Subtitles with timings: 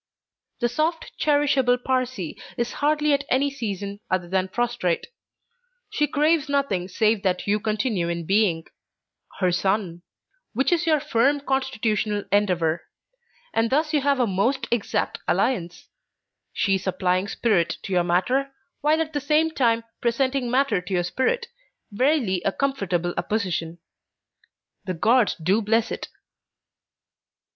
[0.61, 5.05] The soft cherishable Parsee is hardly at any season other than prostrate.
[5.91, 8.65] She craves nothing save that you continue in being
[9.37, 10.01] her sun:
[10.55, 12.87] which is your firm constitutional endeavour:
[13.53, 15.87] and thus you have a most exact alliance;
[16.51, 21.03] she supplying spirit to your matter, while at the same time presenting matter to your
[21.03, 21.45] spirit,
[21.91, 23.77] verily a comfortable apposition.
[24.83, 26.07] The Gods do bless it.